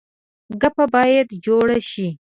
ګپه 0.61 0.85
باید 0.93 1.27
جوړه 1.45 1.77
شي. 1.89 2.07